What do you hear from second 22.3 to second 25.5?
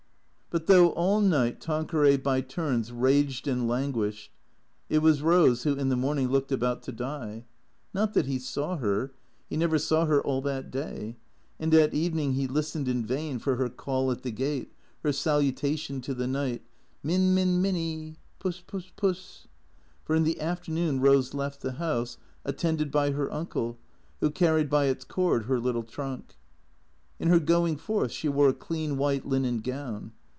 attended by her uncle, who carried by its cord